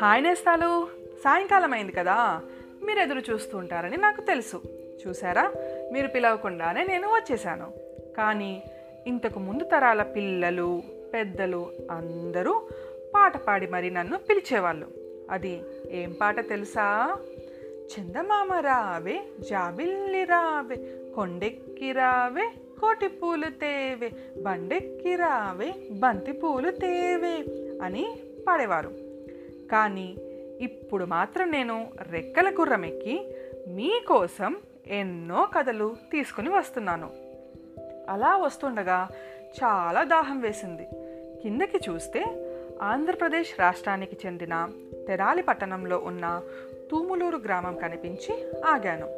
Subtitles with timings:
[0.00, 0.86] Hi నేస్తాలు.
[1.24, 2.42] సాయంకాలం అయింది కదా?
[2.86, 4.62] మీరు ఎదురు చూస్తుంటారని నాకు తెలుసు.
[5.06, 5.52] చూసారా
[5.92, 7.72] మీరు పిలవకుండానే నేను వచ్చేసాను
[8.16, 8.62] కానీ
[9.06, 10.82] ఇంతకు ముందు తరాల పిల్లలు
[11.14, 12.68] పెద్దలు అందరూ
[13.14, 14.86] పాట పాడి మరి నన్ను పిలిచేవాళ్ళు.
[15.30, 17.18] అది ఏం పాట తెలుసా?
[17.90, 19.20] చందమామ రావే
[19.50, 20.76] జాబిల్లి రావే
[21.16, 24.12] కొండెక్కి రావే కోటి పూలు తేవే
[24.42, 27.44] బండెక్కి రావే బంతి పూలు తేవే
[27.82, 28.16] అని
[28.48, 28.88] పాడేవారు.
[29.72, 30.16] కానీ
[30.60, 33.34] ఇప్పుడు మాత్రం నేను రెక్కల గుర్రం ఎక్కి
[33.68, 37.10] మీకోసం ఎన్నో కథలు తీసుకుని వస్తున్నాను.
[38.08, 39.08] అలా వస్తుండగా
[39.64, 40.86] చాలా దాహం వేసింది.
[41.42, 42.24] కిందకి చూస్తే
[42.82, 44.68] ఆంధ్రప్రదేశ్ రాష్ట్రానికి చెందిన
[45.08, 46.42] తెరాలి పట్టణంలో ఉన్న
[46.90, 49.08] తూములూరు గ్రామం కనిపించి ఆగాను.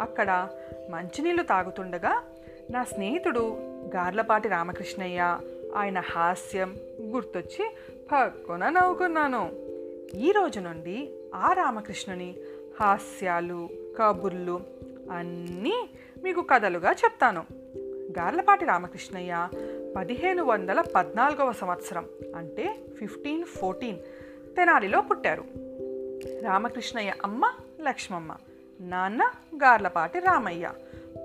[0.00, 0.48] అక్కడ
[0.90, 2.22] మంచినీళ్ళు తాగుతుండగా
[2.70, 3.56] నా స్నేహితుడు
[3.96, 5.40] గార్లపాటి రామకృష్ణయ్య.
[5.76, 7.70] ఆయన హాస్యం గుర్తొచ్చి
[8.12, 9.52] పక్కున నవ్వుకున్నాను.
[10.14, 12.34] ఈ రోజు నుండి ఆ రామకృష్ణుని
[12.80, 14.60] హాస్యాలు కబుర్లు
[15.10, 15.90] అన్నీ
[16.22, 17.44] మీకు కథలుగా చెప్తాను.
[18.18, 19.48] గార్లపాటి రామకృష్ణయ్య
[19.96, 23.98] పదిహేను వందల పద్నాలుగవ సంవత్సరం అంటే ఫిఫ్టీన్ ఫోర్టీన్
[24.56, 25.44] తెనాలిలో పుట్టారు.
[26.42, 28.36] రామకృష్ణయ్య అమ్మ లక్ష్మమ్మ
[28.80, 30.70] నాన్న గార్లపాటి రామయ్య.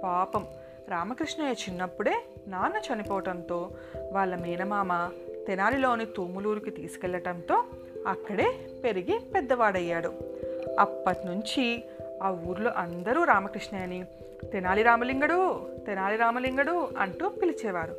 [0.04, 0.48] పాపం
[0.90, 3.72] రామకృష్ణయ్య చిన్నప్పుడే నాన్న చనిపోవటంతో
[4.12, 5.10] వాళ్ళ మేనమామ
[5.48, 7.64] తెనాలిలోని తూములూరుకి తీసుకెళ్ళటంతో
[8.08, 10.14] అక్కడే పెరిగి పెద్దవాడయ్యాడు.
[10.80, 11.84] అప్పటి నుంచి
[12.24, 14.06] ఆ ఊర్లో అందరూ రామకృష్ణయ్యని
[14.54, 17.96] తెనాలి రామలింగడు తెనాలి రామలింగడు అంటూ పిలిచేవారు.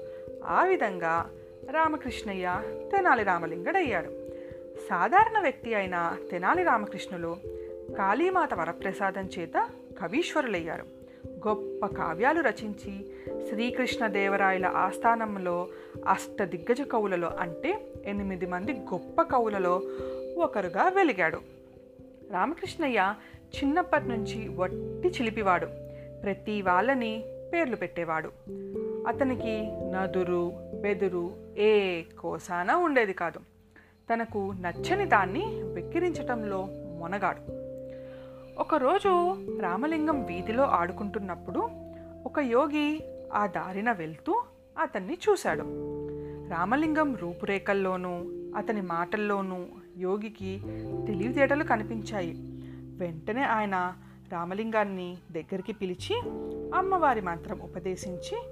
[0.47, 1.31] ఆ విధంగా
[1.71, 2.63] రామకృష్ణయ్య
[2.93, 4.11] తెనాలి రామలింగడయ్యాడు.
[4.89, 7.37] సాధారణ వ్యక్తి అయిన తెనాలి రామకృష్ణులు
[7.99, 10.96] కాళీమాత వరప్రసాదం చేత కవీశ్వరులయ్యారు.
[11.49, 13.07] గొప్ప కావ్యాలు రచించి
[13.49, 15.69] శ్రీకృష్ణదేవరాయల ఆస్థానంలో
[16.07, 19.83] అష్ట దిగ్గజ కవులలో అంటే ఎనిమిది మంది గొప్ప కవులలో
[20.39, 21.39] ఒకరుగా వెలిగాడు.
[22.33, 23.15] రామకృష్ణయ్య
[23.57, 25.67] చిన్నప్పటి నుంచి వట్టి చిలిపివాడు.
[26.23, 28.31] ప్రతి వాళ్ళని పేర్లు పెట్టేవాడు.
[29.09, 33.41] అతనికి నదురు బెదురు ఏ కోసానా ఉండేది కాదు.
[34.13, 36.69] తనకు నచ్చని దాన్ని వెక్కిరించటంలో
[36.99, 37.66] మొనగాడు.
[38.59, 41.71] ఒకరోజు రామలింగం వీధిలో ఆడుకుంటున్నప్పుడు
[42.27, 44.43] ఒక యోగి ఆ దారిన వెళ్తూ
[44.79, 45.63] అతన్ని చూశాడు.
[46.51, 48.25] రామలింగం రూపురేఖల్లోనూ
[48.57, 49.67] అతని మాటల్లోనూ
[49.99, 50.61] యోగికి
[51.07, 52.33] తెలివితేటలు కనిపించాయి.
[52.99, 53.95] వెంటనే ఆయన
[54.33, 56.21] రామలింగాన్ని దగ్గరికి పిలిచి
[56.75, 58.43] అమ్మవారి మంత్రం ఉపదేశించి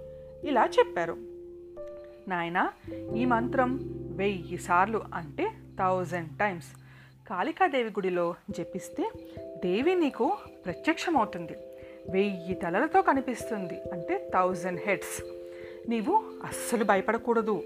[0.48, 1.16] ఇలా చెప్పారు.
[2.28, 2.70] నాయన
[3.16, 3.80] ఈ మంత్రం
[4.16, 6.66] వెయ్యి సార్లు అంటే థౌజండ్ టైమ్స్.
[7.28, 9.10] కాళికాదేవి గుడిలో జపిస్తే
[9.64, 11.52] దేవి నీకు ప్రత్యక్షమవుతుంది.
[12.10, 13.82] వెయ్యి తలలతో కనిపిస్తుంది.
[13.92, 15.22] అంటే థౌజండ్ హెడ్స్.
[15.88, 17.62] నీవు అస్సలు భయపడకూడదు.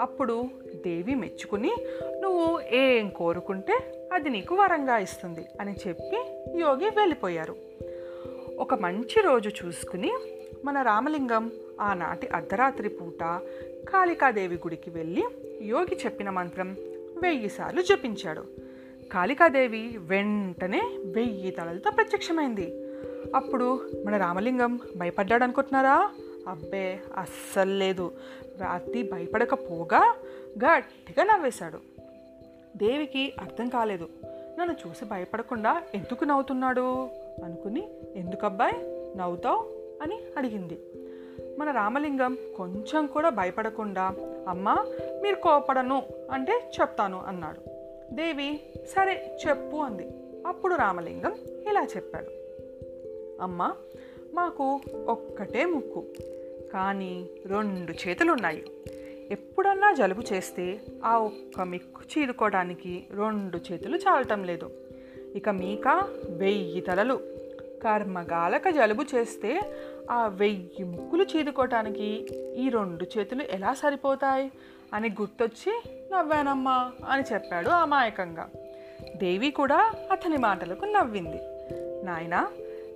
[0.00, 0.48] అప్పుడు
[0.86, 1.76] దేవి మెచ్చుకుని
[2.20, 6.16] నువ్వు ఏం కోరుకుంటే అది నీకు వరంగా ఇస్తుంది అని చెప్పి
[6.58, 7.56] యోగి వెళ్ళిపోయారు.
[8.58, 10.12] ఒక మంచి రోజు చూసుకుని
[10.64, 13.24] మన రామలింగం ఆనాటి అర్ధరాత్రి పూట
[13.88, 15.24] కాళికాదేవి గుడికి వెళ్ళి
[15.62, 16.76] యోగి చెప్పిన మంత్రం
[17.22, 18.61] వెయ్యి సార్లు జపించాడు.
[19.12, 22.88] కాళికాదేవి వెంటనే వెయ్యి తలలతో ప్రత్యక్షమైంది.
[23.34, 26.10] అప్పుడు మన రామలింగం భయపడ్డాడు అనుకుంటున్నారా
[26.48, 28.12] అబ్బే అస్సలు లేదు.
[28.60, 30.14] రాత్రి భయపడకపోగా
[30.58, 31.78] గట్టిగా నవ్వేశాడు.
[32.76, 34.08] దేవికి అర్థం కాలేదు.
[34.58, 37.08] నన్ను చూసి భయపడకుండా ఎందుకు నవ్వుతున్నాడు?
[37.44, 38.74] అనుకుని ఎందుకబ్బాయి
[39.18, 39.70] నవ్వుతావు?
[40.02, 40.78] అని అడిగింది.
[41.58, 44.14] మన రామలింగం కొంచెం కూడా భయపడకుండా
[44.48, 44.84] అమ్మ
[45.22, 47.71] మీరు కోపడను అంటే చెప్తాను అన్నాడు.
[48.12, 50.06] దేవి సరే చెప్పు అంది.
[50.46, 51.32] అప్పుడు రామలింగం
[51.70, 52.26] ఇలా చెప్పాడు.
[53.42, 53.72] అమ్మ
[54.34, 56.04] మాకు ఒక్కటే ముక్కు
[56.72, 58.64] కానీ రెండు చేతులు ఉన్నాయి
[59.30, 64.70] ఎప్పుడన్నా జలుబు చేస్తే ఆ ఒక్క మిక్కు చీరుకోవడానికి రెండు చేతులు చాలటం లేదు.
[65.34, 67.20] ఇక మీక వెయ్యి తలలు.
[67.82, 69.60] కర్మగాలక జలుబు చేస్తే
[70.10, 74.52] ఆ వెయ్యి ముక్కులు చీదుకోవటానికి ఈ రెండు చేతులు ఎలా సరిపోతాయి?
[74.94, 75.82] అని గుర్తొచ్చి
[76.12, 78.48] నవ్వానమ్మా అని చెప్పాడు అమాయకంగా.
[79.16, 81.40] దేవి కూడా అతని మాటలకు నవ్వింది.
[82.04, 82.48] నాయనా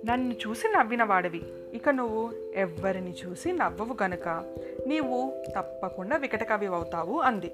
[0.05, 1.41] నన్ను చూసి నవ్విన వాడివి.
[1.73, 4.43] ఇక నువ్వు ఎవ్వరిని చూసి నవ్వవు గనుక.
[4.87, 7.51] నీవు తప్పకుండా వికటకవి అవుతావు అంది.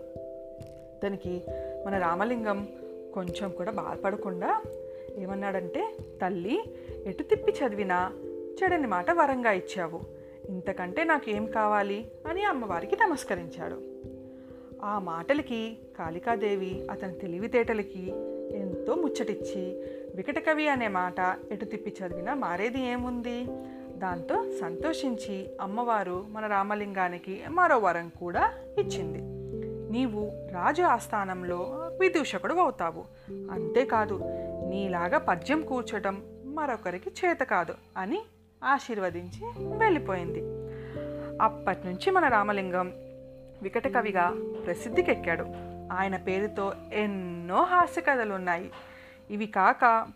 [1.04, 1.42] దానికి
[1.86, 2.68] మన రామలింగం
[3.14, 4.62] కొంచెం కూడా బాధపడకుండా
[5.16, 6.64] ఏమన్నాడంటే తల్లి
[7.06, 8.12] ఎటు తిప్పి చదివినా
[8.64, 10.02] చెడని మాట వరంగా ఇచ్చావు.
[10.50, 12.12] ఇంతకంటే నాకు ఏం కావాలి?
[12.28, 13.93] అని అమ్మవారికి నమస్కరించాడు.
[14.84, 18.10] ఆ మాటలకి కాళికాదేవి అతని తెలివితేటలకి
[18.54, 19.84] ఎంతో ముచ్చటిచ్చి
[20.16, 21.20] వికటకవి అనే మాట
[21.52, 23.46] ఎటు తిప్పి చదివినా మారేది ఏముంది?
[23.98, 29.20] దాంతో సంతోషించి అమ్మవారు మన రామలింగానికి మరో వరం కూడా ఇచ్చింది.
[29.92, 33.04] నీవు రాజు ఆస్థానంలో విదూషకుడు అవుతావు.
[33.30, 34.20] అంతేకాదు
[34.70, 38.22] నీలాగా పద్యం కూర్చోటం మరొకరికి చేత కాదు అని
[38.64, 39.46] ఆశీర్వదించి
[39.78, 40.40] వెళ్ళిపోయింది.
[41.42, 42.94] అప్పటి నుంచి మన రామలింగం
[43.62, 44.34] వికట కవిగా
[44.66, 45.46] ప్రసిద్ధికెక్కాడు.
[45.94, 48.72] ఆయన పేరుతో ఎన్నో హాస్య కథలు ఉన్నాయి
[49.30, 50.08] ఇవి కాక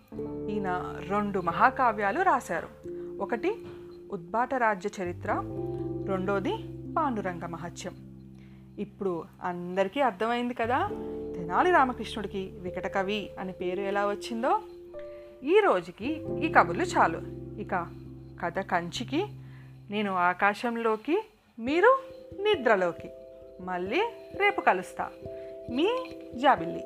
[0.50, 2.68] ఈయన రెండు మహాకావ్యాలు రాశారు.
[3.20, 3.66] ఒకటి
[4.12, 5.34] ఉద్బాట రాజ్య చరిత్ర.
[6.08, 6.54] రెండోది
[6.98, 7.96] పాండురంగ మహత్యం.
[8.80, 10.88] ఇప్పుడు అందరికీ అర్థమైంది కదా
[11.36, 14.62] తెనాలి రామకృష్ణుడికి వికట కవి అని పేరు ఎలా వచ్చిందో?
[15.44, 17.22] ఈ రోజుకి ఈ కబుర్లు చాలు.
[17.62, 17.88] ఇక
[18.44, 19.26] కథ కంచికి
[19.90, 21.24] నేను ఆకాశంలోకి
[21.60, 22.00] మీరు
[22.42, 23.10] నిద్రలోకి.
[23.62, 24.02] మళ్ళీ
[24.36, 25.10] రేపు కలుస్తా.
[25.70, 25.88] మీ
[26.36, 26.84] జాబిల్లి.